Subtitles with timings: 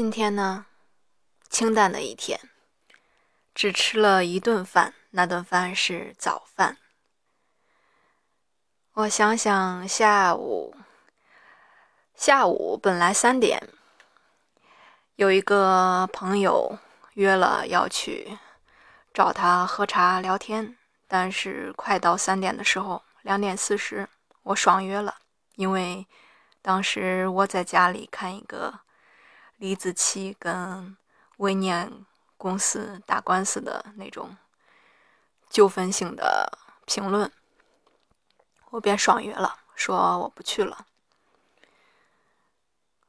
[0.00, 0.66] 今天呢，
[1.50, 2.38] 清淡的一天，
[3.52, 6.78] 只吃了一顿饭，那顿饭是早饭。
[8.92, 10.76] 我想想，下午，
[12.14, 13.60] 下午本来三点，
[15.16, 16.78] 有一个朋友
[17.14, 18.38] 约了要去
[19.12, 20.78] 找他喝茶聊天，
[21.08, 24.08] 但是快到三点的时候，两点四十，
[24.44, 25.16] 我爽约了，
[25.56, 26.06] 因为
[26.62, 28.82] 当时我在家里看一个。
[29.58, 30.96] 李子柒跟
[31.38, 34.36] 微念公司打官司的那种
[35.50, 37.30] 纠纷性的评论，
[38.70, 40.86] 我便爽约了，说我不去了。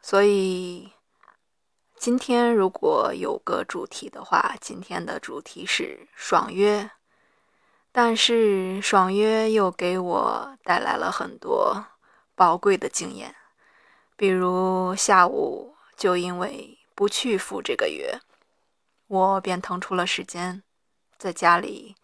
[0.00, 0.92] 所以
[1.96, 6.88] 今天如果有个主题的话，今天的主题是爽约。
[7.90, 11.86] 但是爽约又给我带来了很多
[12.34, 13.34] 宝贵的经验，
[14.14, 15.75] 比如下午。
[15.96, 18.20] 就因为不去赴这个约，
[19.06, 20.62] 我便腾出了时间，
[21.16, 21.96] 在家里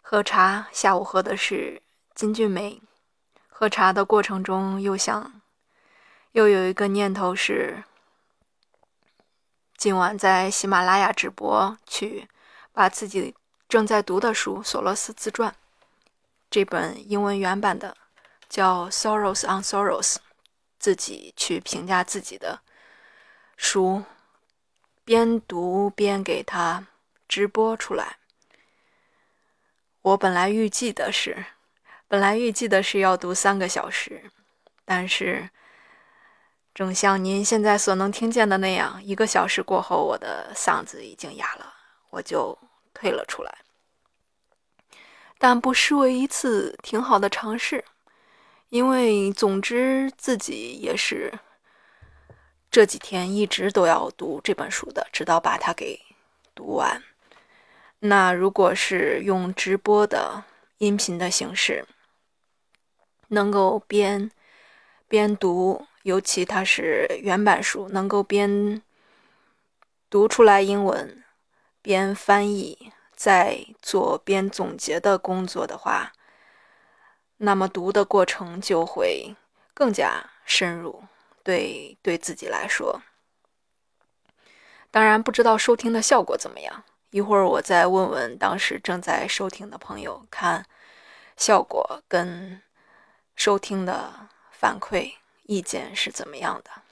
[0.00, 0.68] 喝茶。
[0.72, 1.82] 下午喝的是
[2.14, 2.80] 金骏眉。
[3.48, 5.40] 喝茶的过程中，又想，
[6.32, 7.84] 又有一个念头是，
[9.76, 12.28] 今晚在喜马拉雅直播，去
[12.72, 13.34] 把自己
[13.68, 15.50] 正在读的书《索罗斯自传》
[16.50, 17.96] 这本英文原版的，
[18.48, 20.14] 叫《Sorrows on Sorrows》，
[20.78, 22.60] 自己去评价自己的。
[23.56, 24.04] 书
[25.04, 26.86] 边读边给他
[27.26, 28.18] 直播出来。
[30.02, 31.44] 我本来预计的是，
[32.06, 34.30] 本来预计的是要读三个小时，
[34.84, 35.48] 但是
[36.74, 41.74] 正像您现在所能听见的那样，一个小时过后，我的嗓子已经哑了，
[42.10, 42.56] 我就
[42.94, 43.58] 退了出来。
[45.38, 47.84] 但不失为一次挺好的尝试，
[48.68, 51.32] 因为总之自己也是。
[52.76, 55.98] 这几天一直都要读这本书的，直到把它给
[56.54, 57.02] 读完。
[58.00, 60.44] 那如果是用直播的
[60.76, 61.86] 音频的形式，
[63.28, 64.30] 能够边
[65.08, 68.82] 边读，尤其它是原版书，能够边
[70.10, 71.24] 读出来英文，
[71.80, 76.12] 边翻译，再做边总结的工作的话，
[77.38, 79.34] 那么读的过程就会
[79.72, 81.04] 更加深入。
[81.46, 83.00] 对，对自己来说，
[84.90, 86.82] 当然不知道收听的效果怎么样。
[87.10, 90.66] 一会儿我再问问当时正在收听的朋友，看
[91.36, 92.60] 效果跟
[93.36, 95.12] 收听的反馈
[95.44, 96.82] 意见是怎么样的。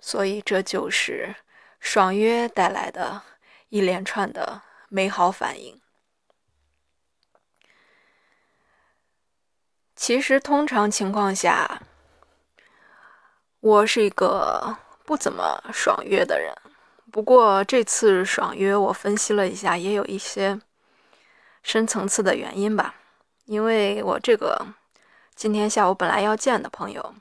[0.00, 1.34] 所以这就是
[1.80, 3.22] 爽约带来的
[3.70, 5.80] 一连串的美好反应。
[9.96, 11.82] 其实通常情况下。
[13.62, 16.52] 我是一个不怎么爽约的人，
[17.12, 20.60] 不过这次爽约我分析了一下，也有一些
[21.62, 22.96] 深层次的原因吧。
[23.44, 24.66] 因为我这个
[25.36, 27.14] 今天下午本来要见的朋友，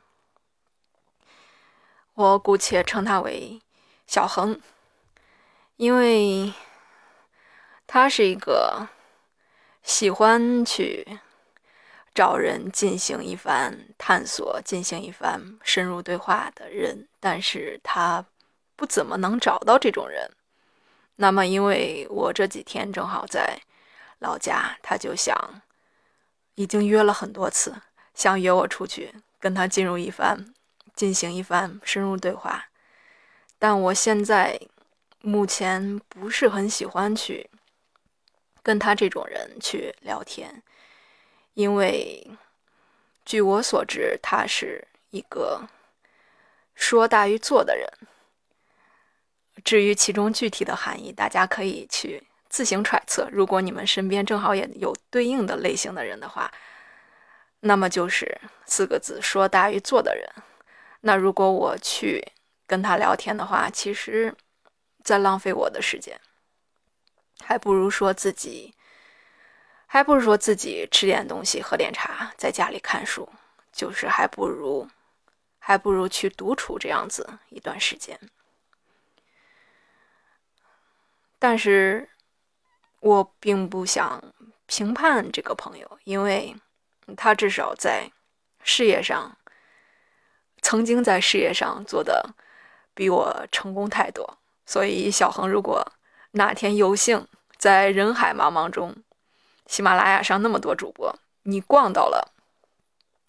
[2.16, 3.62] 我姑且称他为
[4.08, 4.59] 小恒，
[5.75, 6.52] 因为
[7.85, 8.88] 他是一个
[9.84, 11.19] 喜欢去。
[12.13, 18.25] 找人进行一番探索，进行一番深入对话的人，但是他
[18.75, 20.29] 不怎么能找到这种人。
[21.16, 23.61] 那么，因为我这几天正好在
[24.19, 25.61] 老家，他就想，
[26.55, 27.75] 已经约了很多次，
[28.13, 30.53] 想约我出去跟他进入一番，
[30.95, 32.66] 进行一番深入对话。
[33.57, 34.59] 但我现在
[35.22, 37.49] 目前不是很喜欢去
[38.63, 40.63] 跟他这种人去聊天。
[41.53, 42.31] 因为，
[43.25, 45.67] 据我所知，他是一个
[46.73, 47.88] 说大于做的人。
[49.63, 53.28] 至于其中具体的含义，大家可以去自行揣测。
[53.31, 56.51] 如果你们身边正好也有对应的类型的人的话，
[57.59, 60.28] 那么就是四个字：说大于做的人。
[61.01, 62.25] 那如果我去
[62.66, 64.34] 跟他聊天的话，其实
[65.03, 66.20] 在浪费我的时间，
[67.41, 68.73] 还不如说自己。
[69.93, 73.28] 还不如说自己吃点东西，喝点茶，在家里看书，
[73.73, 74.88] 就是还不如，
[75.59, 78.17] 还不如去独处这样子一段时间。
[81.38, 82.08] 但是，
[83.02, 84.23] 我并不想
[84.66, 86.55] 评判这个朋友，因为
[87.17, 88.09] 他至少在
[88.64, 89.37] 事业上，
[90.61, 92.34] 曾经在事业上做的
[92.94, 94.37] 比我成功太多。
[94.66, 95.85] 所以，小恒如果
[96.32, 97.28] 哪天有幸
[97.58, 98.96] 在人海茫茫中，
[99.67, 102.34] 喜马拉雅上那么多主播，你逛到了，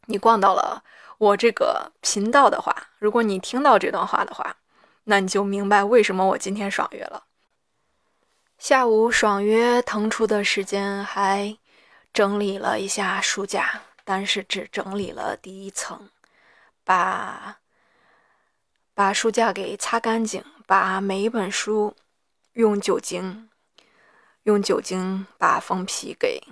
[0.06, 0.82] 你逛到了
[1.18, 4.56] 我这个频道的话，如果你听到这段话的话，
[5.04, 7.24] 那你就明白为什么我今天爽约了。
[8.58, 11.56] 下午爽约腾出的时间，还
[12.12, 16.08] 整理了一下书架，但是只整理了第一层，
[16.84, 17.58] 把
[18.94, 21.96] 把书架给擦干净，把每一本书
[22.52, 23.48] 用酒精
[24.44, 26.42] 用酒精把封皮给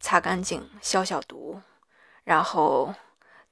[0.00, 1.62] 擦干净，消消毒，
[2.24, 2.94] 然后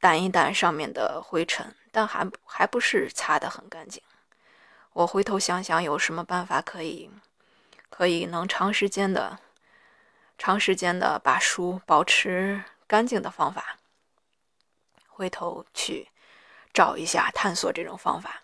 [0.00, 4.02] 掸一掸上面的灰尘，但还还不是擦得很干净。
[4.92, 7.10] 我回头想想有什么办法可以。
[7.88, 9.38] 可以能长时间的、
[10.36, 13.78] 长时间的把书保持干净的方法，
[15.06, 16.08] 回头去
[16.74, 18.42] 找一下探索这种方法。